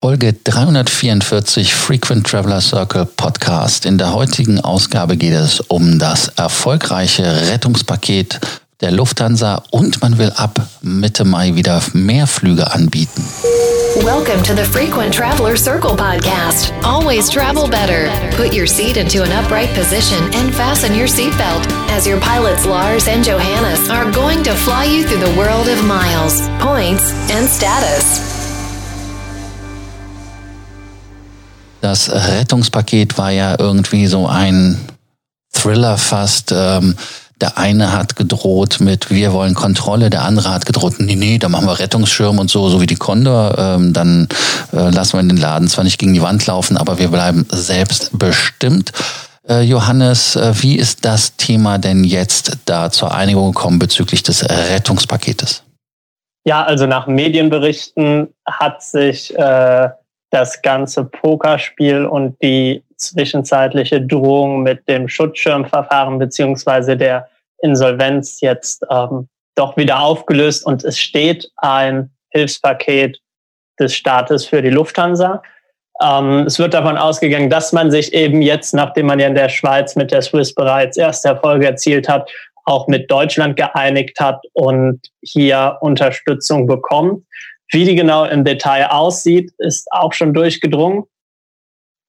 Folge 0.00 0.32
344 0.44 1.74
Frequent 1.74 2.24
Traveler 2.24 2.60
Circle 2.60 3.04
Podcast. 3.04 3.84
In 3.84 3.98
der 3.98 4.12
heutigen 4.12 4.60
Ausgabe 4.60 5.16
geht 5.16 5.32
es 5.32 5.58
um 5.58 5.98
das 5.98 6.28
erfolgreiche 6.28 7.24
Rettungspaket 7.50 8.38
der 8.80 8.92
Lufthansa 8.92 9.64
und 9.72 10.00
man 10.00 10.16
will 10.16 10.30
ab 10.36 10.60
Mitte 10.82 11.24
Mai 11.24 11.56
wieder 11.56 11.82
mehr 11.94 12.28
Flüge 12.28 12.72
anbieten. 12.72 13.24
Welcome 14.04 14.40
to 14.44 14.54
the 14.54 14.62
Frequent 14.62 15.12
Traveler 15.12 15.56
Circle 15.56 15.96
podcast. 15.96 16.72
Always 16.84 17.28
travel 17.28 17.68
better. 17.68 18.08
Put 18.36 18.54
your 18.54 18.68
seat 18.68 18.96
into 18.96 19.24
an 19.24 19.32
upright 19.32 19.74
position 19.74 20.22
and 20.34 20.54
fasten 20.54 20.94
your 20.94 21.08
seatbelt 21.08 21.66
as 21.90 22.06
your 22.06 22.20
pilots 22.20 22.64
Lars 22.64 23.08
and 23.08 23.24
Johannes 23.24 23.90
are 23.90 24.08
going 24.12 24.44
to 24.44 24.54
fly 24.54 24.84
you 24.84 25.02
through 25.02 25.26
the 25.26 25.36
world 25.36 25.66
of 25.66 25.84
miles, 25.84 26.40
points, 26.60 27.10
and 27.32 27.48
status. 27.48 28.37
Das 31.80 32.10
Rettungspaket 32.10 33.18
war 33.18 33.30
ja 33.30 33.56
irgendwie 33.58 34.06
so 34.06 34.26
ein 34.26 34.78
Thriller 35.52 35.96
fast. 35.96 36.52
Ähm, 36.52 36.96
der 37.40 37.56
eine 37.56 37.92
hat 37.92 38.16
gedroht 38.16 38.78
mit, 38.80 39.10
wir 39.10 39.32
wollen 39.32 39.54
Kontrolle, 39.54 40.10
der 40.10 40.24
andere 40.24 40.50
hat 40.50 40.66
gedroht, 40.66 40.94
nee, 40.98 41.14
nee, 41.14 41.38
da 41.38 41.48
machen 41.48 41.66
wir 41.66 41.78
Rettungsschirm 41.78 42.38
und 42.38 42.50
so, 42.50 42.68
so 42.68 42.80
wie 42.80 42.86
die 42.86 42.96
Condor. 42.96 43.56
Ähm, 43.56 43.92
dann 43.92 44.28
äh, 44.72 44.90
lassen 44.90 45.18
wir 45.18 45.22
den 45.22 45.36
Laden 45.36 45.68
zwar 45.68 45.84
nicht 45.84 45.98
gegen 45.98 46.14
die 46.14 46.22
Wand 46.22 46.44
laufen, 46.46 46.76
aber 46.76 46.98
wir 46.98 47.08
bleiben 47.08 47.46
selbstbestimmt. 47.50 48.92
Äh, 49.48 49.60
Johannes, 49.60 50.34
äh, 50.34 50.52
wie 50.62 50.76
ist 50.76 51.04
das 51.04 51.36
Thema 51.36 51.78
denn 51.78 52.02
jetzt 52.02 52.58
da 52.64 52.90
zur 52.90 53.14
Einigung 53.14 53.52
gekommen 53.52 53.78
bezüglich 53.78 54.24
des 54.24 54.44
Rettungspaketes? 54.44 55.62
Ja, 56.44 56.64
also 56.64 56.86
nach 56.86 57.06
Medienberichten 57.06 58.28
hat 58.46 58.82
sich 58.82 59.36
äh, 59.36 59.90
das 60.30 60.62
ganze 60.62 61.04
Pokerspiel 61.04 62.04
und 62.04 62.36
die 62.42 62.82
zwischenzeitliche 62.96 64.00
Drohung 64.00 64.62
mit 64.62 64.86
dem 64.88 65.08
Schutzschirmverfahren 65.08 66.18
beziehungsweise 66.18 66.96
der 66.96 67.28
Insolvenz 67.62 68.40
jetzt 68.40 68.84
ähm, 68.90 69.28
doch 69.54 69.76
wieder 69.76 70.00
aufgelöst 70.00 70.64
und 70.66 70.84
es 70.84 70.98
steht 70.98 71.50
ein 71.56 72.10
Hilfspaket 72.30 73.18
des 73.78 73.94
Staates 73.94 74.44
für 74.44 74.62
die 74.62 74.70
Lufthansa. 74.70 75.42
Ähm, 76.02 76.44
es 76.46 76.58
wird 76.58 76.74
davon 76.74 76.96
ausgegangen, 76.96 77.50
dass 77.50 77.72
man 77.72 77.90
sich 77.90 78.12
eben 78.12 78.42
jetzt, 78.42 78.74
nachdem 78.74 79.06
man 79.06 79.18
ja 79.18 79.26
in 79.26 79.34
der 79.34 79.48
Schweiz 79.48 79.96
mit 79.96 80.12
der 80.12 80.22
Swiss 80.22 80.54
bereits 80.54 80.96
erste 80.96 81.28
Erfolge 81.28 81.66
erzielt 81.66 82.08
hat, 82.08 82.30
auch 82.64 82.86
mit 82.86 83.10
Deutschland 83.10 83.56
geeinigt 83.56 84.20
hat 84.20 84.44
und 84.52 85.00
hier 85.22 85.78
Unterstützung 85.80 86.66
bekommt. 86.66 87.24
Wie 87.70 87.84
die 87.84 87.94
genau 87.94 88.24
im 88.24 88.44
Detail 88.44 88.86
aussieht, 88.86 89.52
ist 89.58 89.90
auch 89.92 90.12
schon 90.12 90.32
durchgedrungen. 90.32 91.04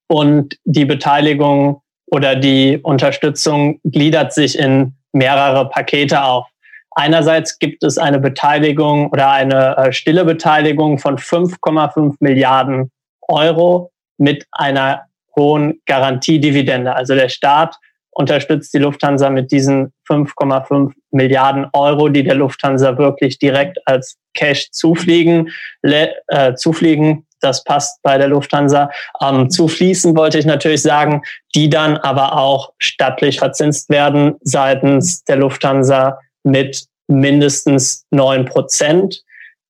Und 0.08 0.58
die 0.64 0.86
Beteiligung 0.86 1.82
oder 2.08 2.36
die 2.36 2.80
Unterstützung 2.82 3.80
gliedert 3.84 4.34
sich 4.34 4.58
in 4.58 4.94
mehrere 5.12 5.70
Pakete 5.70 6.24
auf. 6.24 6.48
Einerseits 6.92 7.60
gibt 7.60 7.84
es 7.84 7.98
eine 7.98 8.20
Beteiligung 8.20 9.10
oder 9.12 9.32
eine 9.32 9.78
äh, 9.78 9.92
stille 9.94 10.26
Beteiligung 10.26 10.98
von 10.98 11.18
5,5 11.18 12.16
Milliarden 12.20 12.92
Euro 13.28 13.92
mit 14.18 14.46
einer 14.52 15.06
hohen 15.36 15.82
Garantiedividende. 15.86 16.96
Also 16.96 17.16
der 17.16 17.30
Staat 17.30 17.76
unterstützt 18.12 18.74
die 18.74 18.80
Lufthansa 18.80 19.30
mit 19.30 19.52
diesen 19.52 19.94
5,5 20.10 20.92
Milliarden 21.12 21.68
Euro, 21.74 22.10
die 22.10 22.24
der 22.24 22.36
Lufthansa 22.36 22.98
wirklich 22.98 23.40
direkt 23.40 23.78
als 23.86 24.18
Cash 24.34 24.72
zufliegen, 24.72 25.50
äh, 25.82 26.54
zufliegen. 26.56 27.26
Das 27.42 27.64
passt 27.64 28.02
bei 28.04 28.18
der 28.18 28.28
Lufthansa. 28.28 28.92
Ähm, 29.22 29.50
zufließen 29.50 30.16
wollte 30.16 30.40
ich 30.40 30.46
natürlich 30.46 30.82
sagen, 30.82 31.22
die 31.56 31.70
dann 31.70 31.98
aber 31.98 32.38
auch 32.38 32.74
stattlich 32.80 33.40
verzinst 33.40 33.90
werden 33.90 34.36
seitens 34.42 35.24
der 35.24 35.38
Lufthansa 35.38 36.20
mit 36.44 36.86
mindestens 37.08 38.06
neun 38.12 38.46
Prozent. 38.46 39.24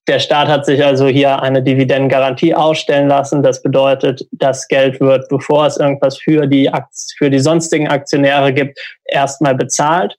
Der 0.08 0.20
Staat 0.20 0.48
hat 0.48 0.66
sich 0.66 0.84
also 0.84 1.08
hier 1.08 1.42
eine 1.42 1.62
Dividendengarantie 1.62 2.56
ausstellen 2.56 3.08
lassen. 3.08 3.44
Das 3.44 3.62
bedeutet, 3.62 4.28
das 4.32 4.68
Geld 4.68 5.00
wird, 5.00 5.30
bevor 5.30 5.68
es 5.68 5.78
irgendwas 5.78 6.18
für 6.18 6.48
die, 6.48 6.70
für 7.18 7.30
die 7.30 7.40
sonstigen 7.40 7.88
Aktionäre 7.88 8.52
gibt, 8.54 8.80
erstmal 9.06 9.54
bezahlt. 9.54 10.18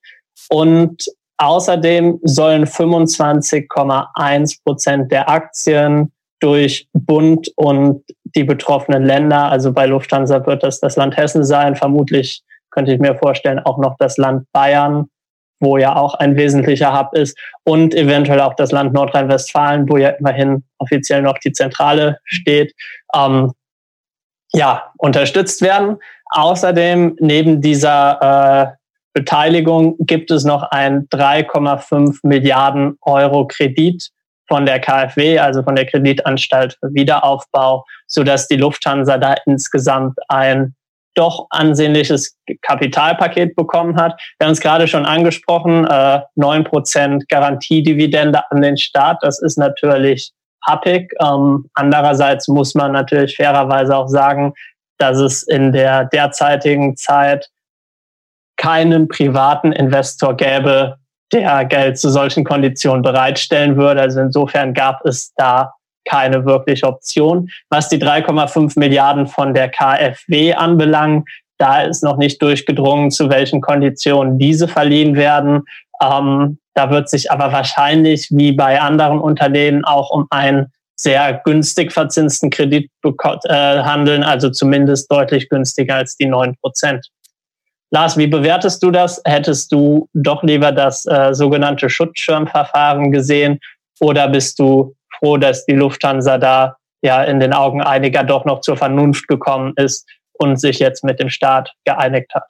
Und 0.49 1.07
außerdem 1.39 2.21
sollen 2.23 2.67
25,1 2.67 4.63
Prozent 4.65 5.11
der 5.11 5.29
Aktien 5.29 6.12
durch 6.41 6.89
Bund 6.93 7.51
und 7.57 8.05
die 8.37 8.45
betroffenen 8.45 9.05
Länder, 9.05 9.51
also 9.51 9.73
bei 9.73 9.87
Lufthansa 9.87 10.47
wird 10.47 10.62
das 10.62 10.81
das 10.81 10.97
Land 10.97 11.17
Hessen 11.17 11.45
sein, 11.45 11.77
vermutlich 11.77 12.43
könnte 12.71 12.93
ich 12.93 13.01
mir 13.01 13.17
vorstellen, 13.17 13.59
auch 13.59 13.79
noch 13.79 13.97
das 13.99 14.17
Land 14.17 14.47
Bayern 14.53 15.09
wo 15.60 15.76
ja 15.76 15.94
auch 15.94 16.15
ein 16.15 16.37
wesentlicher 16.37 16.98
Hub 16.98 17.15
ist, 17.15 17.38
und 17.65 17.94
eventuell 17.94 18.41
auch 18.41 18.54
das 18.54 18.72
Land 18.72 18.93
Nordrhein-Westfalen, 18.93 19.88
wo 19.88 19.97
ja 19.97 20.10
immerhin 20.10 20.65
offiziell 20.78 21.22
noch 21.22 21.38
die 21.38 21.53
Zentrale 21.53 22.19
steht, 22.25 22.75
ähm, 23.15 23.53
ja, 24.53 24.93
unterstützt 24.99 25.62
werden. 25.62 25.99
Außerdem 26.32 27.16
neben 27.20 27.60
dieser 27.60 28.72
äh, 28.72 28.76
Beteiligung 29.12 29.97
gibt 30.00 30.31
es 30.31 30.44
noch 30.44 30.62
ein 30.70 31.09
3,5 31.09 32.20
Milliarden 32.22 32.97
Euro 33.03 33.47
Kredit 33.47 34.10
von 34.49 34.66
der 34.66 34.81
KfW, 34.81 35.38
also 35.38 35.62
von 35.62 35.76
der 35.76 35.87
Kreditanstalt 35.87 36.76
für 36.81 36.93
Wiederaufbau, 36.93 37.84
so 38.06 38.25
dass 38.25 38.49
die 38.49 38.56
Lufthansa 38.56 39.19
da 39.19 39.34
insgesamt 39.47 40.19
ein 40.28 40.75
doch 41.15 41.47
ansehnliches 41.50 42.37
Kapitalpaket 42.62 43.56
bekommen 43.56 43.97
hat. 43.97 44.21
Wir 44.38 44.47
haben 44.47 44.53
es 44.53 44.60
gerade 44.60 44.87
schon 44.88 45.04
angesprochen, 45.04 45.87
äh, 45.87 46.21
neun 46.34 46.65
Prozent 46.65 47.28
Garantiedividende 47.28 48.43
an 48.50 48.62
den 48.62 48.76
Staat. 48.76 49.19
Das 49.22 49.41
ist 49.43 49.59
natürlich 49.59 50.32
happig. 50.65 51.12
Ähm, 51.20 51.69
andererseits 51.75 52.49
muss 52.49 52.75
man 52.75 52.93
natürlich 52.93 53.37
fairerweise 53.37 53.97
auch 53.97 54.09
sagen, 54.09 54.53
dass 54.99 55.19
es 55.19 55.43
in 55.43 55.72
der 55.72 56.04
derzeitigen 56.06 56.97
Zeit 56.97 57.49
keinen 58.56 59.09
privaten 59.09 59.72
Investor 59.72 60.37
gäbe, 60.37 60.97
der 61.32 61.65
Geld 61.65 61.99
zu 61.99 62.10
solchen 62.10 62.44
Konditionen 62.44 63.03
bereitstellen 63.03 63.76
würde. 63.76 64.03
Also 64.03 64.20
insofern 64.20 64.75
gab 64.75 65.04
es 65.06 65.32
da 65.37 65.72
keine 66.05 66.44
wirkliche 66.44 66.87
Option. 66.87 67.50
Was 67.69 67.88
die 67.88 67.99
3,5 67.99 68.78
Milliarden 68.78 69.27
von 69.27 69.55
der 69.55 69.69
KfW 69.69 70.55
anbelangt, 70.55 71.28
da 71.59 71.83
ist 71.83 72.03
noch 72.03 72.16
nicht 72.16 72.41
durchgedrungen, 72.41 73.11
zu 73.11 73.28
welchen 73.28 73.61
Konditionen 73.61 74.38
diese 74.38 74.66
verliehen 74.66 75.15
werden. 75.15 75.62
Ähm, 76.03 76.59
da 76.75 76.91
wird 76.91 77.11
sich 77.11 77.31
aber 77.31 77.53
wahrscheinlich 77.53 78.28
wie 78.31 78.53
bei 78.53 78.81
anderen 78.81 79.21
Unternehmen 79.21 79.84
auch 79.84 80.11
um 80.11 80.27
einen 80.31 80.72
sehr 80.97 81.41
günstig 81.44 81.93
verzinsten 81.93 82.50
Kredit 82.50 82.91
äh, 83.05 83.49
handeln, 83.49 84.22
also 84.22 84.50
zumindest 84.50 85.11
deutlich 85.11 85.49
günstiger 85.49 85.97
als 85.97 86.17
die 86.17 86.27
9 86.27 86.56
Prozent. 86.61 87.09
Lars, 87.91 88.17
wie 88.17 88.27
bewertest 88.27 88.82
du 88.82 88.91
das? 88.91 89.21
Hättest 89.25 89.72
du 89.72 90.09
doch 90.12 90.43
lieber 90.43 90.72
das 90.72 91.06
äh, 91.06 91.34
sogenannte 91.34 91.91
Schutzschirmverfahren 91.91 93.11
gesehen 93.11 93.59
oder 93.99 94.28
bist 94.28 94.59
du 94.59 94.94
froh, 95.20 95.36
dass 95.36 95.64
die 95.66 95.75
Lufthansa 95.75 96.38
da 96.38 96.76
ja 97.03 97.22
in 97.22 97.41
den 97.41 97.53
Augen 97.53 97.82
einiger 97.82 98.25
doch 98.25 98.44
noch 98.44 98.60
zur 98.60 98.76
Vernunft 98.76 99.28
gekommen 99.28 99.72
ist 99.76 100.08
und 100.32 100.60
sich 100.60 100.78
jetzt 100.78 101.04
mit 101.04 101.20
dem 101.20 101.31
Staat 101.31 101.72
geeinigt 101.84 102.34
hat. 102.34 102.44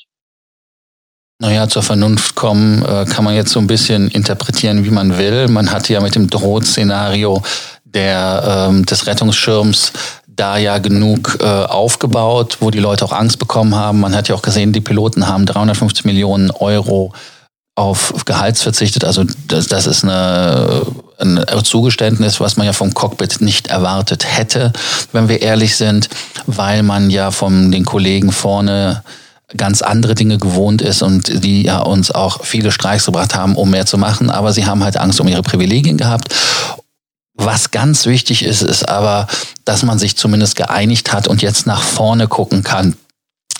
Naja, 1.42 1.68
zur 1.68 1.82
Vernunft 1.82 2.34
kommen 2.34 2.84
äh, 2.84 3.06
kann 3.06 3.24
man 3.24 3.34
jetzt 3.34 3.50
so 3.52 3.60
ein 3.60 3.66
bisschen 3.66 4.08
interpretieren, 4.08 4.84
wie 4.84 4.90
man 4.90 5.16
will. 5.16 5.48
Man 5.48 5.72
hatte 5.72 5.92
ja 5.92 6.00
mit 6.00 6.14
dem 6.14 6.28
Drohtszenario 6.28 7.42
der, 7.84 8.68
ähm, 8.68 8.84
des 8.84 9.06
Rettungsschirms 9.06 9.92
da 10.26 10.58
ja 10.58 10.78
genug 10.78 11.38
äh, 11.40 11.44
aufgebaut, 11.44 12.58
wo 12.60 12.70
die 12.70 12.78
Leute 12.78 13.04
auch 13.04 13.12
Angst 13.12 13.38
bekommen 13.38 13.74
haben. 13.74 14.00
Man 14.00 14.14
hat 14.14 14.28
ja 14.28 14.34
auch 14.34 14.42
gesehen, 14.42 14.72
die 14.72 14.80
Piloten 14.80 15.26
haben 15.26 15.46
350 15.46 16.04
Millionen 16.04 16.50
Euro 16.50 17.12
auf 17.74 18.24
Gehalts 18.24 18.62
verzichtet. 18.62 19.04
Also 19.04 19.24
das, 19.48 19.66
das 19.66 19.86
ist 19.86 20.04
eine, 20.04 20.82
ein 21.18 21.44
Zugeständnis, 21.64 22.40
was 22.40 22.56
man 22.56 22.66
ja 22.66 22.72
vom 22.72 22.92
Cockpit 22.92 23.40
nicht 23.40 23.68
erwartet 23.68 24.24
hätte, 24.26 24.72
wenn 25.12 25.28
wir 25.28 25.40
ehrlich 25.40 25.76
sind, 25.76 26.08
weil 26.46 26.82
man 26.82 27.10
ja 27.10 27.30
von 27.30 27.72
den 27.72 27.84
Kollegen 27.84 28.32
vorne 28.32 29.02
ganz 29.56 29.82
andere 29.82 30.14
Dinge 30.14 30.38
gewohnt 30.38 30.82
ist 30.82 31.02
und 31.02 31.44
die 31.44 31.62
ja 31.62 31.80
uns 31.80 32.10
auch 32.10 32.44
viele 32.44 32.70
Streiks 32.70 33.06
gebracht 33.06 33.34
haben, 33.34 33.56
um 33.56 33.70
mehr 33.70 33.86
zu 33.86 33.98
machen. 33.98 34.30
Aber 34.30 34.52
sie 34.52 34.66
haben 34.66 34.84
halt 34.84 34.96
Angst 34.96 35.20
um 35.20 35.28
ihre 35.28 35.42
Privilegien 35.42 35.96
gehabt. 35.96 36.34
Was 37.34 37.70
ganz 37.70 38.06
wichtig 38.06 38.44
ist, 38.44 38.62
ist 38.62 38.88
aber, 38.88 39.26
dass 39.64 39.82
man 39.82 39.98
sich 39.98 40.16
zumindest 40.16 40.56
geeinigt 40.56 41.12
hat 41.12 41.26
und 41.26 41.42
jetzt 41.42 41.66
nach 41.66 41.82
vorne 41.82 42.28
gucken 42.28 42.62
kann. 42.62 42.94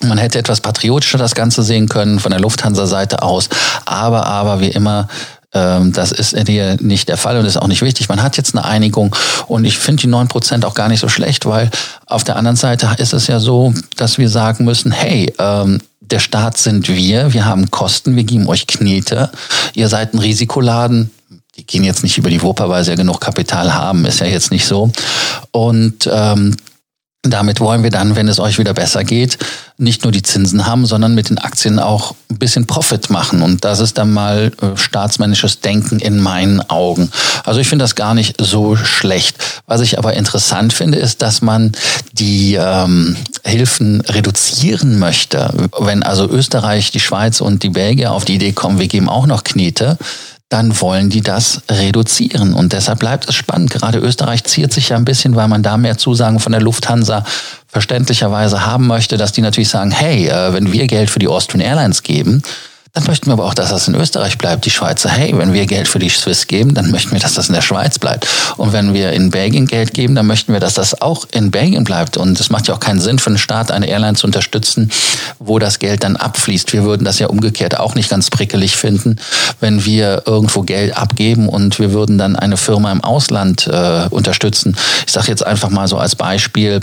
Man 0.02 0.18
hätte 0.18 0.38
etwas 0.38 0.60
patriotischer 0.60 1.18
das 1.18 1.34
Ganze 1.34 1.62
sehen 1.62 1.88
können 1.88 2.20
von 2.20 2.30
der 2.30 2.40
Lufthansa-Seite 2.40 3.22
aus, 3.22 3.48
aber, 3.84 4.26
aber 4.26 4.60
wie 4.60 4.68
immer 4.68 5.08
Ähm, 5.52 5.92
das 5.92 6.12
ist 6.12 6.36
hier 6.46 6.76
nicht 6.80 7.08
der 7.08 7.16
Fall 7.16 7.36
und 7.36 7.44
ist 7.44 7.56
auch 7.56 7.66
nicht 7.66 7.82
wichtig. 7.82 8.08
Man 8.08 8.22
hat 8.22 8.36
jetzt 8.36 8.54
eine 8.54 8.64
Einigung 8.64 9.16
und 9.48 9.64
ich 9.64 9.78
finde 9.78 10.02
die 10.02 10.06
neun 10.06 10.28
Prozent 10.28 10.64
auch 10.64 10.74
gar 10.74 10.88
nicht 10.88 11.00
so 11.00 11.08
schlecht, 11.08 11.44
weil 11.44 11.70
auf 12.06 12.22
der 12.22 12.36
anderen 12.36 12.56
Seite 12.56 12.88
ist 12.98 13.12
es 13.12 13.26
ja 13.26 13.40
so, 13.40 13.74
dass 13.96 14.18
wir 14.18 14.28
sagen 14.28 14.64
müssen, 14.64 14.92
hey, 14.92 15.32
ähm, 15.38 15.80
der 16.00 16.20
Staat 16.20 16.56
sind 16.56 16.88
wir, 16.88 17.32
wir 17.32 17.46
haben 17.46 17.70
Kosten, 17.70 18.14
wir 18.14 18.24
geben 18.24 18.46
euch 18.46 18.66
Knete, 18.68 19.30
ihr 19.74 19.88
seid 19.88 20.14
ein 20.14 20.18
Risikoladen, 20.18 21.10
die 21.56 21.66
gehen 21.66 21.82
jetzt 21.82 22.04
nicht 22.04 22.16
über 22.16 22.30
die 22.30 22.42
Wupper, 22.42 22.68
weil 22.68 22.84
sie 22.84 22.90
ja 22.90 22.96
genug 22.96 23.20
Kapital 23.20 23.74
haben, 23.74 24.04
ist 24.04 24.20
ja 24.20 24.26
jetzt 24.26 24.52
nicht 24.52 24.66
so. 24.66 24.90
Und 25.50 26.08
ähm, 26.12 26.56
damit 27.22 27.60
wollen 27.60 27.82
wir 27.82 27.90
dann, 27.90 28.16
wenn 28.16 28.28
es 28.28 28.40
euch 28.40 28.58
wieder 28.58 28.72
besser 28.72 29.04
geht, 29.04 29.36
nicht 29.76 30.04
nur 30.04 30.12
die 30.12 30.22
Zinsen 30.22 30.64
haben, 30.64 30.86
sondern 30.86 31.14
mit 31.14 31.28
den 31.28 31.36
Aktien 31.36 31.78
auch 31.78 32.14
ein 32.30 32.38
bisschen 32.38 32.66
Profit 32.66 33.10
machen. 33.10 33.42
Und 33.42 33.62
das 33.62 33.80
ist 33.80 33.98
dann 33.98 34.10
mal 34.10 34.52
äh, 34.62 34.76
staatsmännisches 34.76 35.60
Denken 35.60 35.98
in 35.98 36.18
meinen 36.18 36.60
Augen. 36.70 37.10
Also 37.44 37.60
ich 37.60 37.68
finde 37.68 37.84
das 37.84 37.94
gar 37.94 38.14
nicht 38.14 38.36
so 38.40 38.74
schlecht. 38.74 39.36
Was 39.66 39.82
ich 39.82 39.98
aber 39.98 40.14
interessant 40.14 40.72
finde, 40.72 40.96
ist, 40.96 41.20
dass 41.20 41.42
man 41.42 41.72
die 42.12 42.54
ähm, 42.54 43.16
Hilfen 43.44 44.00
reduzieren 44.00 44.98
möchte. 44.98 45.68
Wenn 45.78 46.02
also 46.02 46.26
Österreich, 46.26 46.90
die 46.90 47.00
Schweiz 47.00 47.42
und 47.42 47.62
die 47.62 47.70
Belgier 47.70 48.12
auf 48.12 48.24
die 48.24 48.36
Idee 48.36 48.52
kommen, 48.52 48.78
wir 48.78 48.88
geben 48.88 49.10
auch 49.10 49.26
noch 49.26 49.44
Knete, 49.44 49.98
dann 50.50 50.80
wollen 50.80 51.10
die 51.10 51.22
das 51.22 51.62
reduzieren. 51.70 52.54
Und 52.54 52.72
deshalb 52.72 52.98
bleibt 52.98 53.28
es 53.28 53.36
spannend. 53.36 53.70
Gerade 53.70 53.98
Österreich 53.98 54.42
ziert 54.44 54.72
sich 54.72 54.88
ja 54.88 54.96
ein 54.96 55.04
bisschen, 55.04 55.36
weil 55.36 55.46
man 55.46 55.62
da 55.62 55.76
mehr 55.76 55.96
Zusagen 55.96 56.40
von 56.40 56.50
der 56.50 56.60
Lufthansa 56.60 57.24
verständlicherweise 57.68 58.66
haben 58.66 58.88
möchte, 58.88 59.16
dass 59.16 59.30
die 59.30 59.42
natürlich 59.42 59.68
sagen, 59.68 59.92
hey, 59.92 60.26
äh, 60.26 60.52
wenn 60.52 60.72
wir 60.72 60.88
Geld 60.88 61.08
für 61.08 61.20
die 61.20 61.28
Austrian 61.28 61.60
Airlines 61.60 62.02
geben, 62.02 62.42
dann 62.92 63.04
möchten 63.04 63.26
wir 63.26 63.34
aber 63.34 63.44
auch, 63.44 63.54
dass 63.54 63.70
das 63.70 63.86
in 63.86 63.94
Österreich 63.94 64.36
bleibt. 64.36 64.64
Die 64.64 64.70
Schweizer, 64.70 65.08
hey, 65.08 65.32
wenn 65.36 65.52
wir 65.52 65.66
Geld 65.66 65.86
für 65.86 66.00
die 66.00 66.08
Swiss 66.08 66.48
geben, 66.48 66.74
dann 66.74 66.90
möchten 66.90 67.12
wir, 67.12 67.20
dass 67.20 67.34
das 67.34 67.48
in 67.48 67.54
der 67.54 67.62
Schweiz 67.62 68.00
bleibt. 68.00 68.26
Und 68.56 68.72
wenn 68.72 68.94
wir 68.94 69.12
in 69.12 69.30
Belgien 69.30 69.66
Geld 69.66 69.94
geben, 69.94 70.16
dann 70.16 70.26
möchten 70.26 70.52
wir, 70.52 70.58
dass 70.58 70.74
das 70.74 71.00
auch 71.00 71.26
in 71.30 71.52
Belgien 71.52 71.84
bleibt. 71.84 72.16
Und 72.16 72.40
es 72.40 72.50
macht 72.50 72.66
ja 72.66 72.74
auch 72.74 72.80
keinen 72.80 73.00
Sinn 73.00 73.20
für 73.20 73.30
einen 73.30 73.38
Staat, 73.38 73.70
eine 73.70 73.86
Airline 73.86 74.16
zu 74.16 74.26
unterstützen, 74.26 74.90
wo 75.38 75.60
das 75.60 75.78
Geld 75.78 76.02
dann 76.02 76.16
abfließt. 76.16 76.72
Wir 76.72 76.82
würden 76.82 77.04
das 77.04 77.20
ja 77.20 77.28
umgekehrt 77.28 77.78
auch 77.78 77.94
nicht 77.94 78.10
ganz 78.10 78.28
prickelig 78.28 78.76
finden, 78.76 79.16
wenn 79.60 79.84
wir 79.84 80.24
irgendwo 80.26 80.62
Geld 80.62 80.96
abgeben 80.96 81.48
und 81.48 81.78
wir 81.78 81.92
würden 81.92 82.18
dann 82.18 82.34
eine 82.34 82.56
Firma 82.56 82.90
im 82.90 83.04
Ausland 83.04 83.68
äh, 83.68 84.08
unterstützen. 84.10 84.76
Ich 85.06 85.12
sage 85.12 85.28
jetzt 85.28 85.46
einfach 85.46 85.70
mal 85.70 85.86
so 85.86 85.96
als 85.96 86.16
Beispiel, 86.16 86.80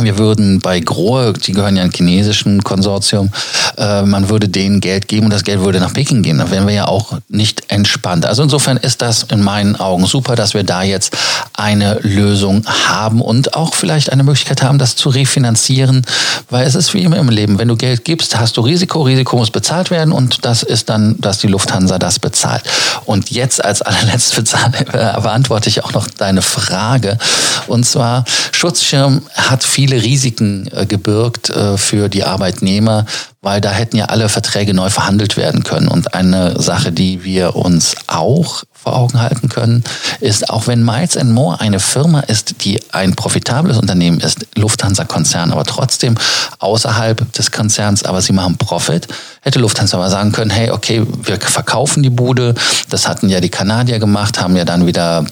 wir 0.00 0.18
würden 0.18 0.58
bei 0.58 0.80
Grohe, 0.80 1.32
die 1.32 1.52
gehören 1.52 1.76
ja 1.76 1.82
einem 1.82 1.92
chinesischen 1.92 2.64
Konsortium, 2.64 3.30
äh, 3.78 4.02
man 4.02 4.28
würde 4.28 4.48
denen 4.48 4.80
Geld 4.80 5.08
geben 5.08 5.26
und 5.26 5.32
das 5.32 5.44
Geld 5.44 5.60
würde 5.60 5.78
nach 5.78 5.92
Peking 5.92 6.22
gehen. 6.22 6.38
Da 6.38 6.50
wären 6.50 6.66
wir 6.66 6.74
ja 6.74 6.88
auch 6.88 7.18
nicht 7.28 7.70
entspannt. 7.70 8.26
Also 8.26 8.42
insofern 8.42 8.76
ist 8.76 9.02
das 9.02 9.24
in 9.24 9.42
meinen 9.42 9.76
Augen 9.76 10.06
super, 10.06 10.34
dass 10.34 10.54
wir 10.54 10.64
da 10.64 10.82
jetzt 10.82 11.16
eine 11.52 11.98
Lösung 12.02 12.64
haben 12.88 13.20
und 13.20 13.54
auch 13.54 13.74
vielleicht 13.74 14.10
eine 14.12 14.24
Möglichkeit 14.24 14.62
haben, 14.62 14.78
das 14.78 14.96
zu 14.96 15.08
refinanzieren, 15.08 16.04
weil 16.50 16.66
es 16.66 16.74
ist 16.74 16.92
wie 16.94 17.02
immer 17.02 17.18
im 17.18 17.28
Leben. 17.28 17.58
Wenn 17.58 17.68
du 17.68 17.76
Geld 17.76 18.04
gibst, 18.04 18.38
hast 18.38 18.56
du 18.56 18.62
Risiko, 18.62 19.02
Risiko 19.02 19.36
muss 19.36 19.50
bezahlt 19.50 19.90
werden 19.90 20.12
und 20.12 20.44
das 20.44 20.62
ist 20.62 20.88
dann, 20.90 21.16
dass 21.20 21.38
die 21.38 21.48
Lufthansa 21.48 21.98
das 21.98 22.18
bezahlt. 22.18 22.64
Und 23.04 23.30
jetzt 23.30 23.64
als 23.64 23.82
allerletzte 23.82 24.42
beantworte 24.92 25.68
ich 25.68 25.84
auch 25.84 25.92
noch 25.92 26.08
deine 26.08 26.42
Frage. 26.42 27.18
Und 27.66 27.84
zwar, 27.84 28.24
Schutzschirm 28.52 29.22
hat 29.34 29.62
viel 29.64 29.83
viele 29.84 30.02
Risiken 30.02 30.66
äh, 30.72 30.86
gebirgt 30.86 31.50
äh, 31.50 31.76
für 31.76 32.08
die 32.08 32.24
Arbeitnehmer, 32.24 33.04
weil 33.42 33.60
da 33.60 33.70
hätten 33.70 33.98
ja 33.98 34.06
alle 34.06 34.30
Verträge 34.30 34.72
neu 34.72 34.88
verhandelt 34.88 35.36
werden 35.36 35.62
können. 35.62 35.88
Und 35.88 36.14
eine 36.14 36.58
Sache, 36.58 36.90
die 36.90 37.22
wir 37.22 37.54
uns 37.54 37.94
auch 38.06 38.64
vor 38.72 38.96
Augen 38.96 39.20
halten 39.20 39.50
können, 39.50 39.84
ist, 40.20 40.48
auch 40.48 40.66
wenn 40.68 40.82
Miles 40.82 41.22
More 41.22 41.60
eine 41.60 41.80
Firma 41.80 42.20
ist, 42.20 42.64
die 42.64 42.80
ein 42.92 43.14
profitables 43.14 43.76
Unternehmen 43.76 44.20
ist, 44.20 44.46
Lufthansa-Konzern, 44.56 45.52
aber 45.52 45.64
trotzdem 45.64 46.14
außerhalb 46.60 47.30
des 47.34 47.50
Konzerns, 47.50 48.04
aber 48.04 48.22
sie 48.22 48.32
machen 48.32 48.56
Profit, 48.56 49.06
hätte 49.42 49.58
Lufthansa 49.58 49.98
aber 49.98 50.08
sagen 50.08 50.32
können, 50.32 50.50
hey, 50.50 50.70
okay, 50.70 51.02
wir 51.24 51.38
verkaufen 51.38 52.02
die 52.02 52.10
Bude. 52.10 52.54
Das 52.88 53.06
hatten 53.06 53.28
ja 53.28 53.42
die 53.42 53.50
Kanadier 53.50 53.98
gemacht, 53.98 54.40
haben 54.40 54.56
ja 54.56 54.64
dann 54.64 54.86
wieder 54.86 55.26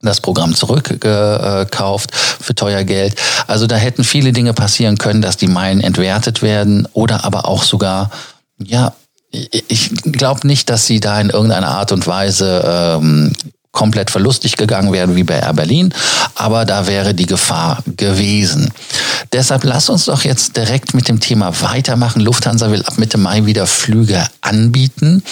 das 0.00 0.20
Programm 0.20 0.54
zurückgekauft 0.54 2.14
für 2.14 2.54
teuer 2.54 2.84
Geld. 2.84 3.16
Also 3.46 3.66
da 3.66 3.76
hätten 3.76 4.04
viele 4.04 4.32
Dinge 4.32 4.54
passieren 4.54 4.96
können, 4.98 5.22
dass 5.22 5.36
die 5.36 5.48
Meilen 5.48 5.80
entwertet 5.80 6.42
werden 6.42 6.86
oder 6.92 7.24
aber 7.24 7.46
auch 7.46 7.64
sogar, 7.64 8.10
ja, 8.62 8.92
ich 9.30 9.90
glaube 10.04 10.46
nicht, 10.46 10.70
dass 10.70 10.86
sie 10.86 11.00
da 11.00 11.20
in 11.20 11.30
irgendeiner 11.30 11.68
Art 11.68 11.92
und 11.92 12.06
Weise 12.06 12.62
ähm, 12.64 13.32
komplett 13.72 14.10
verlustig 14.10 14.56
gegangen 14.56 14.92
wären 14.92 15.14
wie 15.14 15.24
bei 15.24 15.38
Air 15.38 15.52
Berlin, 15.52 15.92
aber 16.34 16.64
da 16.64 16.86
wäre 16.86 17.14
die 17.14 17.26
Gefahr 17.26 17.82
gewesen. 17.96 18.72
Deshalb 19.32 19.64
lass 19.64 19.90
uns 19.90 20.06
doch 20.06 20.24
jetzt 20.24 20.56
direkt 20.56 20.94
mit 20.94 21.08
dem 21.08 21.20
Thema 21.20 21.60
weitermachen. 21.60 22.20
Lufthansa 22.20 22.70
will 22.70 22.82
ab 22.84 22.98
Mitte 22.98 23.18
Mai 23.18 23.44
wieder 23.44 23.66
Flüge 23.66 24.26
anbieten. 24.40 25.22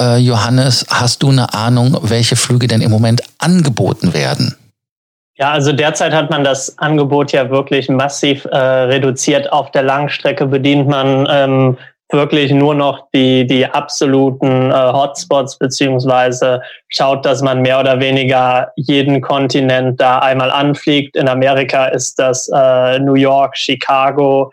Äh, 0.00 0.18
Johannes, 0.18 0.86
hast 0.90 1.22
du 1.22 1.30
eine 1.30 1.52
Ahnung, 1.54 1.98
welche 2.02 2.36
Flüge 2.36 2.66
denn 2.66 2.80
im 2.80 2.90
Moment 2.90 3.22
angeboten 3.38 4.14
werden? 4.14 4.56
Ja, 5.36 5.52
also 5.52 5.72
derzeit 5.72 6.12
hat 6.12 6.30
man 6.30 6.42
das 6.42 6.78
Angebot 6.78 7.32
ja 7.32 7.48
wirklich 7.48 7.88
massiv 7.88 8.44
äh, 8.46 8.56
reduziert. 8.56 9.52
Auf 9.52 9.70
der 9.70 9.84
Langstrecke 9.84 10.46
bedient 10.46 10.88
man 10.88 11.28
ähm, 11.30 11.76
wirklich 12.10 12.50
nur 12.52 12.74
noch 12.74 13.06
die, 13.14 13.46
die 13.46 13.66
absoluten 13.66 14.70
äh, 14.70 14.74
Hotspots, 14.74 15.58
beziehungsweise 15.58 16.60
schaut, 16.88 17.24
dass 17.24 17.42
man 17.42 17.62
mehr 17.62 17.78
oder 17.78 18.00
weniger 18.00 18.72
jeden 18.76 19.20
Kontinent 19.20 20.00
da 20.00 20.18
einmal 20.18 20.50
anfliegt. 20.50 21.16
In 21.16 21.28
Amerika 21.28 21.86
ist 21.86 22.18
das 22.18 22.48
äh, 22.52 22.98
New 22.98 23.14
York, 23.14 23.56
Chicago, 23.56 24.50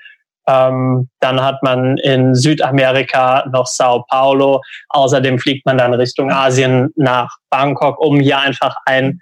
ähm, 0.47 1.09
dann 1.19 1.41
hat 1.41 1.63
man 1.63 1.97
in 1.97 2.35
Südamerika 2.35 3.45
noch 3.51 3.67
Sao 3.67 4.05
Paulo. 4.09 4.61
Außerdem 4.89 5.39
fliegt 5.39 5.65
man 5.65 5.77
dann 5.77 5.93
Richtung 5.93 6.31
Asien 6.31 6.91
nach 6.95 7.37
Bangkok, 7.49 7.99
um 7.99 8.19
hier 8.19 8.39
einfach 8.39 8.77
ein 8.85 9.19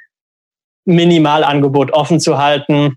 Minimalangebot 0.85 1.91
offen 1.91 2.19
zu 2.19 2.37
halten. 2.37 2.95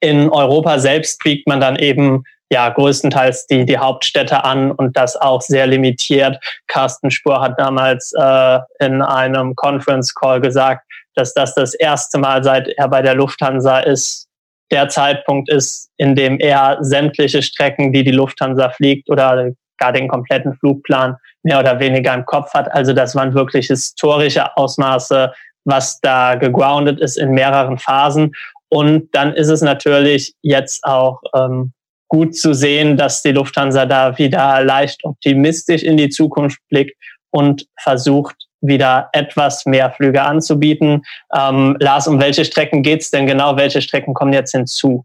In 0.00 0.28
Europa 0.28 0.78
selbst 0.78 1.22
fliegt 1.22 1.48
man 1.48 1.60
dann 1.60 1.76
eben 1.76 2.24
ja 2.50 2.68
größtenteils 2.68 3.46
die, 3.46 3.64
die 3.64 3.78
Hauptstädte 3.78 4.44
an 4.44 4.72
und 4.72 4.96
das 4.96 5.16
auch 5.16 5.40
sehr 5.40 5.66
limitiert. 5.66 6.36
Carsten 6.66 7.10
Spur 7.10 7.40
hat 7.40 7.58
damals 7.58 8.12
äh, 8.12 8.58
in 8.80 9.00
einem 9.00 9.54
Conference 9.54 10.14
Call 10.14 10.40
gesagt, 10.40 10.84
dass 11.14 11.32
das 11.32 11.54
das 11.54 11.72
erste 11.72 12.18
Mal 12.18 12.44
seit 12.44 12.68
er 12.68 12.88
bei 12.88 13.00
der 13.00 13.14
Lufthansa 13.14 13.80
ist, 13.80 14.28
der 14.72 14.88
Zeitpunkt 14.88 15.50
ist, 15.50 15.90
in 15.98 16.16
dem 16.16 16.40
er 16.40 16.78
sämtliche 16.80 17.42
Strecken, 17.42 17.92
die 17.92 18.02
die 18.02 18.10
Lufthansa 18.10 18.70
fliegt 18.70 19.08
oder 19.10 19.52
gar 19.78 19.92
den 19.92 20.08
kompletten 20.08 20.54
Flugplan 20.54 21.16
mehr 21.42 21.60
oder 21.60 21.78
weniger 21.78 22.14
im 22.14 22.24
Kopf 22.24 22.52
hat. 22.54 22.72
Also 22.72 22.92
das 22.92 23.14
waren 23.14 23.34
wirklich 23.34 23.66
historische 23.66 24.56
Ausmaße, 24.56 25.32
was 25.64 26.00
da 26.00 26.34
gegroundet 26.34 27.00
ist 27.00 27.18
in 27.18 27.32
mehreren 27.32 27.78
Phasen. 27.78 28.32
Und 28.68 29.08
dann 29.12 29.34
ist 29.34 29.48
es 29.48 29.60
natürlich 29.60 30.34
jetzt 30.42 30.84
auch 30.84 31.20
ähm, 31.34 31.72
gut 32.08 32.36
zu 32.36 32.54
sehen, 32.54 32.96
dass 32.96 33.22
die 33.22 33.32
Lufthansa 33.32 33.86
da 33.86 34.16
wieder 34.18 34.64
leicht 34.64 35.04
optimistisch 35.04 35.82
in 35.82 35.96
die 35.96 36.08
Zukunft 36.08 36.58
blickt 36.68 36.96
und 37.30 37.66
versucht, 37.78 38.36
wieder 38.62 39.10
etwas 39.12 39.66
mehr 39.66 39.90
Flüge 39.90 40.22
anzubieten. 40.22 41.02
Ähm, 41.36 41.76
Lars, 41.78 42.06
um 42.06 42.20
welche 42.20 42.44
Strecken 42.44 42.82
geht's 42.82 43.10
denn 43.10 43.26
genau? 43.26 43.56
Welche 43.56 43.82
Strecken 43.82 44.14
kommen 44.14 44.32
jetzt 44.32 44.52
hinzu? 44.52 45.04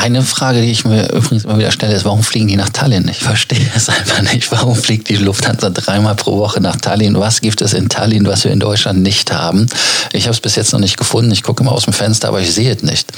Eine 0.00 0.22
Frage, 0.22 0.60
die 0.60 0.70
ich 0.70 0.84
mir 0.84 1.10
übrigens 1.10 1.44
immer 1.44 1.58
wieder 1.58 1.72
stelle, 1.72 1.92
ist, 1.92 2.04
warum 2.04 2.22
fliegen 2.22 2.46
die 2.46 2.54
nach 2.54 2.68
Tallinn? 2.68 3.08
Ich 3.08 3.18
verstehe 3.18 3.66
es 3.74 3.88
einfach 3.88 4.22
nicht. 4.32 4.52
Warum 4.52 4.76
fliegt 4.76 5.08
die 5.08 5.16
Lufthansa 5.16 5.70
dreimal 5.70 6.14
pro 6.14 6.38
Woche 6.38 6.60
nach 6.60 6.76
Tallinn? 6.76 7.18
Was 7.18 7.40
gibt 7.40 7.60
es 7.62 7.72
in 7.72 7.88
Tallinn, 7.88 8.24
was 8.24 8.44
wir 8.44 8.52
in 8.52 8.60
Deutschland 8.60 9.02
nicht 9.02 9.32
haben? 9.32 9.66
Ich 10.12 10.26
habe 10.26 10.34
es 10.34 10.40
bis 10.40 10.54
jetzt 10.54 10.72
noch 10.72 10.78
nicht 10.78 10.98
gefunden. 10.98 11.32
Ich 11.32 11.42
gucke 11.42 11.64
immer 11.64 11.72
aus 11.72 11.82
dem 11.82 11.92
Fenster, 11.92 12.28
aber 12.28 12.40
ich 12.40 12.54
sehe 12.54 12.72
es 12.72 12.84
nicht. 12.84 13.10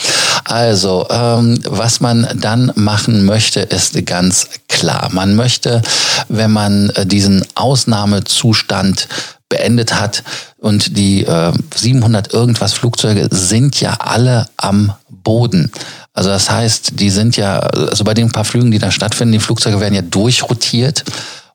Also, 0.50 1.07
ähm, 1.11 1.61
was 1.64 2.00
man 2.00 2.26
dann 2.35 2.73
machen 2.75 3.25
möchte, 3.25 3.61
ist 3.61 4.04
ganz 4.04 4.49
klar. 4.66 5.09
Man 5.12 5.37
möchte, 5.37 5.80
wenn 6.28 6.50
man 6.50 6.90
äh, 6.90 7.07
diesen 7.07 7.45
Ausnahmezustand 7.54 9.07
beendet 9.49 10.00
hat 10.00 10.25
und 10.59 10.97
die 10.97 11.25
äh, 11.25 11.52
700 11.73 12.35
irgendwas 12.35 12.73
Flugzeuge 12.73 13.28
sind 13.30 13.80
ja 13.80 13.92
alle 14.00 14.49
am 14.57 14.92
Boden. 15.09 15.71
Also 16.14 16.30
das 16.30 16.50
heißt, 16.50 16.99
die 16.99 17.11
sind 17.11 17.37
ja, 17.37 17.61
also 17.61 18.02
bei 18.02 18.14
den 18.14 18.33
paar 18.33 18.45
Flügen, 18.45 18.73
die 18.73 18.80
da 18.80 18.90
stattfinden, 18.90 19.35
die 19.35 19.38
Flugzeuge 19.38 19.78
werden 19.78 19.95
ja 19.95 20.02
durchrotiert. 20.02 21.04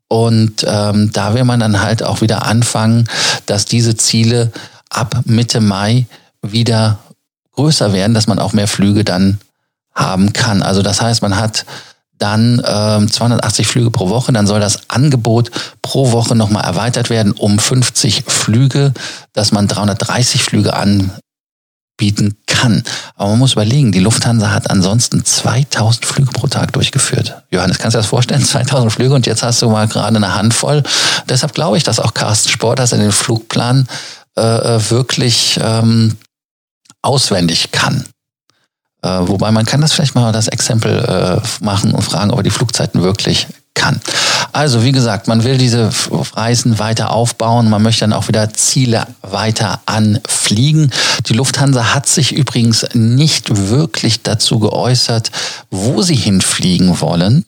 Und 0.08 0.66
ähm, 0.66 1.12
da 1.12 1.34
will 1.34 1.44
man 1.44 1.60
dann 1.60 1.82
halt 1.82 2.02
auch 2.02 2.22
wieder 2.22 2.46
anfangen, 2.46 3.10
dass 3.46 3.66
diese 3.66 3.98
Ziele 3.98 4.54
ab 4.90 5.20
Mitte 5.26 5.60
Mai 5.60 6.06
wieder 6.42 7.00
größer 7.56 7.94
werden, 7.94 8.14
dass 8.14 8.28
man 8.28 8.40
auch 8.40 8.54
mehr 8.54 8.68
Flüge 8.68 9.04
dann 9.04 9.40
haben 9.94 10.34
kann. 10.34 10.62
Also 10.62 10.82
das 10.82 11.02
heißt, 11.02 11.22
man 11.22 11.38
hat 11.38 11.66
dann 12.18 12.62
ähm, 12.66 13.12
280 13.12 13.68
Flüge 13.68 13.92
pro 13.92 14.10
Woche, 14.10 14.32
dann 14.32 14.48
soll 14.48 14.60
das 14.60 14.90
Angebot 14.90 15.52
pro 15.82 16.12
Woche 16.12 16.36
nochmal 16.36 16.64
erweitert 16.64 17.10
werden 17.10 17.34
um 17.34 17.60
50 17.60 18.24
Flüge, 18.28 18.94
dass 19.34 19.52
man 19.52 19.68
330 19.68 20.42
Flüge 20.42 20.74
anbieten 20.74 22.38
kann. 22.48 22.84
Aber 23.16 23.32
man 23.32 23.40
muss 23.40 23.54
überlegen, 23.54 23.92
die 23.92 24.00
Lufthansa 24.00 24.52
hat 24.52 24.70
ansonsten 24.70 25.26
2000 25.26 26.06
Flüge 26.06 26.32
pro 26.32 26.48
Tag 26.48 26.72
durchgeführt. 26.74 27.44
Johannes, 27.52 27.80
kannst 27.80 27.96
du 27.96 27.98
dir 27.98 28.04
das 28.04 28.10
vorstellen? 28.10 28.44
2000 28.46 28.92
Flüge 28.94 29.14
und 29.14 29.26
jetzt 29.26 29.44
hast 29.44 29.62
du 29.62 29.70
mal 29.70 29.88
gerade 29.88 30.16
eine 30.16 30.36
Handvoll. 30.36 30.84
Deshalb 31.28 31.54
glaube 31.54 31.78
ich, 31.78 31.84
dass 31.84 32.00
auch 32.00 32.14
Carsten 32.14 32.50
Sport 32.50 32.80
das 32.80 32.94
in 32.94 33.02
den 33.02 33.12
Flugplan 33.12 33.88
äh, 34.38 34.42
äh 34.42 34.90
wirklich 34.90 35.60
ähm, 35.62 36.16
auswendig 37.06 37.72
kann. 37.72 38.06
Äh, 39.02 39.08
wobei 39.28 39.52
man 39.52 39.66
kann 39.66 39.82
das 39.82 39.94
vielleicht 39.94 40.16
mal 40.16 40.32
das 40.32 40.48
Exempel 40.48 41.00
äh, 41.00 41.64
machen 41.64 41.94
und 41.94 42.02
fragen, 42.02 42.32
ob 42.32 42.40
er 42.40 42.44
die 42.44 42.50
Flugzeiten 42.50 43.04
wirklich 43.04 43.48
kann. 43.76 44.00
Also 44.52 44.84
wie 44.84 44.94
gesagt, 44.94 45.28
man 45.28 45.44
will 45.44 45.58
diese 45.58 45.92
Reisen 46.34 46.80
weiter 46.80 47.12
aufbauen, 47.12 47.70
man 47.70 47.84
möchte 47.84 48.02
dann 48.02 48.14
auch 48.14 48.28
wieder 48.28 48.52
Ziele 48.54 49.06
weiter 49.22 49.82
anfliegen. 49.86 50.92
Die 51.28 51.34
Lufthansa 51.34 51.94
hat 51.94 52.08
sich 52.08 52.32
übrigens 52.32 52.86
nicht 52.94 53.70
wirklich 53.70 54.24
dazu 54.24 54.60
geäußert, 54.60 55.30
wo 55.70 56.02
sie 56.02 56.16
hinfliegen 56.16 57.00
wollen. 57.02 57.46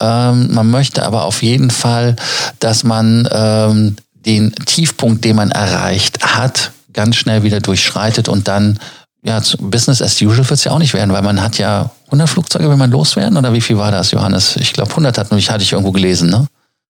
Ähm, 0.00 0.52
man 0.52 0.70
möchte 0.70 1.04
aber 1.04 1.24
auf 1.24 1.42
jeden 1.42 1.70
Fall, 1.70 2.16
dass 2.58 2.82
man 2.82 3.28
ähm, 3.30 3.96
den 4.26 4.52
Tiefpunkt, 4.54 5.24
den 5.24 5.36
man 5.36 5.50
erreicht 5.50 6.24
hat, 6.24 6.72
ganz 6.92 7.16
schnell 7.16 7.42
wieder 7.42 7.60
durchschreitet 7.60 8.28
und 8.28 8.48
dann 8.48 8.78
ja, 9.24 9.40
Business 9.60 10.02
as 10.02 10.20
usual 10.20 10.38
wird 10.38 10.50
es 10.50 10.64
ja 10.64 10.72
auch 10.72 10.78
nicht 10.78 10.94
werden, 10.94 11.12
weil 11.12 11.22
man 11.22 11.40
hat 11.40 11.58
ja 11.58 11.90
100 12.06 12.28
Flugzeuge, 12.28 12.68
wenn 12.68 12.78
man 12.78 12.90
loswerden, 12.90 13.36
oder 13.36 13.52
wie 13.52 13.60
viel 13.60 13.78
war 13.78 13.92
das, 13.92 14.10
Johannes? 14.10 14.56
Ich 14.56 14.72
glaube, 14.72 14.90
100 14.90 15.16
hat, 15.16 15.30
hatte 15.30 15.62
ich 15.62 15.72
irgendwo 15.72 15.92
gelesen, 15.92 16.28
ne? 16.28 16.46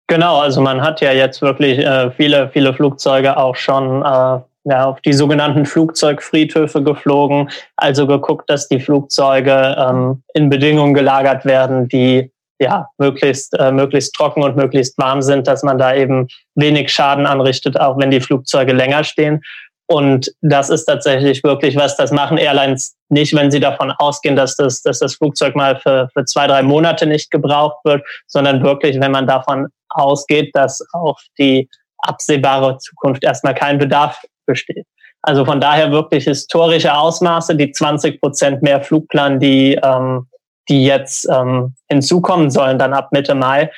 Genau, 0.08 0.38
also 0.38 0.60
man 0.60 0.82
hat 0.82 1.00
ja 1.00 1.12
jetzt 1.12 1.42
wirklich 1.42 1.78
äh, 1.78 2.10
viele, 2.12 2.48
viele 2.52 2.72
Flugzeuge 2.74 3.36
auch 3.36 3.56
schon 3.56 4.02
äh, 4.02 4.40
ja, 4.68 4.84
auf 4.84 5.00
die 5.00 5.12
sogenannten 5.12 5.66
Flugzeugfriedhöfe 5.66 6.82
geflogen, 6.82 7.50
also 7.76 8.06
geguckt, 8.06 8.48
dass 8.50 8.68
die 8.68 8.80
Flugzeuge 8.80 9.76
ähm, 9.78 10.22
in 10.34 10.48
Bedingungen 10.48 10.94
gelagert 10.94 11.44
werden, 11.44 11.88
die 11.88 12.30
ja 12.58 12.88
möglichst 12.98 13.52
äh, 13.58 13.70
möglichst 13.70 14.14
trocken 14.14 14.42
und 14.42 14.56
möglichst 14.56 14.96
warm 14.98 15.22
sind, 15.22 15.46
dass 15.46 15.62
man 15.62 15.78
da 15.78 15.94
eben 15.94 16.26
wenig 16.54 16.92
Schaden 16.92 17.26
anrichtet, 17.26 17.78
auch 17.78 17.98
wenn 17.98 18.10
die 18.10 18.20
Flugzeuge 18.20 18.72
länger 18.72 19.04
stehen. 19.04 19.42
Und 19.88 20.32
das 20.40 20.68
ist 20.68 20.84
tatsächlich 20.86 21.44
wirklich 21.44 21.76
was, 21.76 21.96
das 21.96 22.10
machen 22.10 22.38
Airlines 22.38 22.96
nicht, 23.08 23.34
wenn 23.34 23.52
sie 23.52 23.60
davon 23.60 23.92
ausgehen, 23.92 24.34
dass 24.34 24.56
das, 24.56 24.82
dass 24.82 24.98
das 24.98 25.14
Flugzeug 25.14 25.54
mal 25.54 25.78
für, 25.78 26.08
für 26.12 26.24
zwei, 26.24 26.48
drei 26.48 26.62
Monate 26.62 27.06
nicht 27.06 27.30
gebraucht 27.30 27.78
wird, 27.84 28.04
sondern 28.26 28.64
wirklich, 28.64 29.00
wenn 29.00 29.12
man 29.12 29.28
davon 29.28 29.68
ausgeht, 29.88 30.50
dass 30.54 30.84
auf 30.92 31.22
die 31.38 31.68
absehbare 31.98 32.78
Zukunft 32.78 33.22
erstmal 33.22 33.54
kein 33.54 33.78
Bedarf 33.78 34.20
besteht. 34.44 34.86
Also 35.22 35.44
von 35.44 35.60
daher 35.60 35.90
wirklich 35.90 36.24
historische 36.24 36.94
Ausmaße, 36.94 37.56
die 37.56 37.72
20 37.72 38.20
Prozent 38.20 38.62
mehr 38.62 38.80
Flugplan, 38.80 39.40
die, 39.40 39.78
ähm, 39.82 40.26
die 40.68 40.84
jetzt 40.84 41.28
ähm, 41.28 41.74
hinzukommen 41.88 42.50
sollen, 42.50 42.78
dann 42.78 42.92
ab 42.92 43.08
Mitte 43.12 43.34
Mai, 43.34 43.70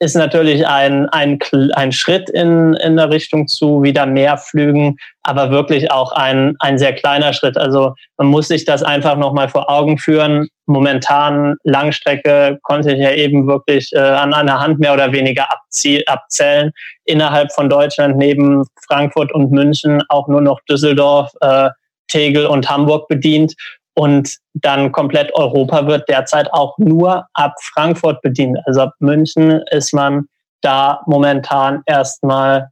ist 0.00 0.14
natürlich 0.16 0.66
ein, 0.66 1.08
ein, 1.10 1.38
ein 1.74 1.92
Schritt 1.92 2.28
in, 2.30 2.74
in 2.74 2.96
der 2.96 3.10
Richtung 3.10 3.46
zu 3.46 3.82
wieder 3.82 4.06
mehr 4.06 4.36
Flügen, 4.38 4.96
aber 5.22 5.50
wirklich 5.50 5.90
auch 5.90 6.12
ein, 6.12 6.56
ein 6.58 6.78
sehr 6.78 6.94
kleiner 6.94 7.32
Schritt. 7.32 7.56
Also 7.56 7.94
man 8.16 8.26
muss 8.26 8.48
sich 8.48 8.64
das 8.64 8.82
einfach 8.82 9.16
nochmal 9.16 9.48
vor 9.48 9.70
Augen 9.70 9.98
führen. 9.98 10.48
Momentan 10.66 11.56
Langstrecke 11.62 12.58
konnte 12.62 12.92
ich 12.92 12.98
ja 12.98 13.12
eben 13.12 13.46
wirklich 13.46 13.90
äh, 13.92 13.98
an 13.98 14.34
einer 14.34 14.60
Hand 14.60 14.80
mehr 14.80 14.94
oder 14.94 15.12
weniger 15.12 15.50
abzie 15.50 16.06
abzählen. 16.06 16.72
Innerhalb 17.04 17.52
von 17.52 17.70
Deutschland 17.70 18.16
neben 18.16 18.64
Frankfurt 18.86 19.32
und 19.32 19.52
München 19.52 20.02
auch 20.08 20.26
nur 20.26 20.40
noch 20.40 20.60
Düsseldorf, 20.68 21.30
äh, 21.40 21.70
Tegel 22.08 22.46
und 22.46 22.68
Hamburg 22.68 23.08
bedient. 23.08 23.54
Und 23.94 24.36
dann 24.54 24.90
komplett 24.92 25.32
Europa 25.34 25.86
wird 25.86 26.08
derzeit 26.08 26.52
auch 26.52 26.76
nur 26.78 27.26
ab 27.32 27.54
Frankfurt 27.62 28.22
bedient. 28.22 28.58
Also 28.66 28.82
ab 28.82 28.94
München 28.98 29.62
ist 29.70 29.94
man 29.94 30.26
da 30.62 31.02
momentan 31.06 31.82
erstmal 31.86 32.70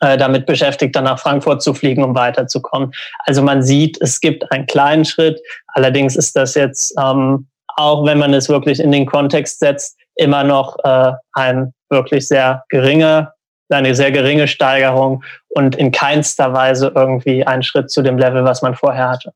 äh, 0.00 0.16
damit 0.16 0.46
beschäftigt, 0.46 0.94
dann 0.94 1.04
nach 1.04 1.18
Frankfurt 1.18 1.62
zu 1.62 1.74
fliegen, 1.74 2.04
um 2.04 2.14
weiterzukommen. 2.14 2.92
Also 3.24 3.42
man 3.42 3.62
sieht, 3.62 4.00
es 4.00 4.20
gibt 4.20 4.50
einen 4.52 4.66
kleinen 4.66 5.04
Schritt. 5.04 5.40
Allerdings 5.68 6.14
ist 6.14 6.36
das 6.36 6.54
jetzt, 6.54 6.94
ähm, 7.00 7.48
auch 7.76 8.04
wenn 8.04 8.18
man 8.18 8.34
es 8.34 8.48
wirklich 8.48 8.80
in 8.80 8.92
den 8.92 9.06
Kontext 9.06 9.60
setzt, 9.60 9.98
immer 10.14 10.44
noch 10.44 10.76
äh, 10.84 11.12
ein 11.32 11.72
wirklich 11.88 12.28
sehr 12.28 12.64
geringe, 12.68 13.32
eine 13.70 13.94
sehr 13.94 14.12
geringe 14.12 14.48
Steigerung 14.48 15.24
und 15.48 15.76
in 15.76 15.90
keinster 15.90 16.52
Weise 16.52 16.92
irgendwie 16.94 17.46
ein 17.46 17.62
Schritt 17.62 17.90
zu 17.90 18.02
dem 18.02 18.18
Level, 18.18 18.44
was 18.44 18.62
man 18.62 18.74
vorher 18.74 19.10
hatte. 19.10 19.32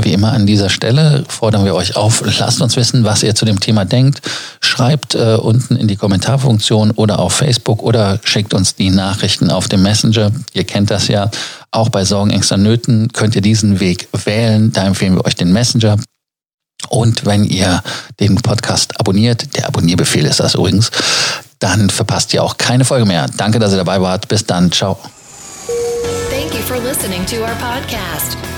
Wie 0.00 0.12
immer 0.12 0.32
an 0.32 0.46
dieser 0.46 0.70
Stelle 0.70 1.24
fordern 1.28 1.64
wir 1.64 1.74
euch 1.74 1.96
auf, 1.96 2.22
lasst 2.38 2.60
uns 2.60 2.76
wissen, 2.76 3.04
was 3.04 3.22
ihr 3.22 3.34
zu 3.34 3.44
dem 3.44 3.58
Thema 3.58 3.84
denkt. 3.84 4.22
Schreibt 4.60 5.14
äh, 5.14 5.36
unten 5.40 5.74
in 5.76 5.88
die 5.88 5.96
Kommentarfunktion 5.96 6.92
oder 6.92 7.18
auf 7.18 7.32
Facebook 7.32 7.82
oder 7.82 8.20
schickt 8.22 8.54
uns 8.54 8.76
die 8.76 8.90
Nachrichten 8.90 9.50
auf 9.50 9.66
dem 9.68 9.82
Messenger. 9.82 10.30
Ihr 10.52 10.64
kennt 10.64 10.90
das 10.90 11.08
ja. 11.08 11.30
Auch 11.70 11.88
bei 11.88 12.04
Sorgen, 12.04 12.30
Ängsten, 12.30 12.62
Nöten 12.62 13.12
könnt 13.12 13.34
ihr 13.34 13.42
diesen 13.42 13.80
Weg 13.80 14.08
wählen. 14.24 14.72
Da 14.72 14.84
empfehlen 14.86 15.16
wir 15.16 15.26
euch 15.26 15.34
den 15.34 15.52
Messenger. 15.52 15.96
Und 16.88 17.26
wenn 17.26 17.44
ihr 17.44 17.82
den 18.20 18.36
Podcast 18.36 18.98
abonniert, 19.00 19.56
der 19.56 19.66
Abonnierbefehl 19.66 20.24
ist 20.24 20.40
das 20.40 20.54
übrigens, 20.54 20.90
dann 21.58 21.90
verpasst 21.90 22.32
ihr 22.34 22.42
auch 22.42 22.56
keine 22.56 22.84
Folge 22.84 23.04
mehr. 23.04 23.26
Danke, 23.36 23.58
dass 23.58 23.72
ihr 23.72 23.78
dabei 23.78 24.00
wart. 24.00 24.28
Bis 24.28 24.44
dann. 24.44 24.70
Ciao. 24.70 24.96
Thank 26.30 26.54
you 26.54 26.62
for 26.62 26.78
listening 26.78 27.26
to 27.26 27.42
our 27.42 27.56
podcast. 27.56 28.57